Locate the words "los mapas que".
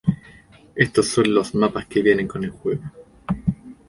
1.31-2.01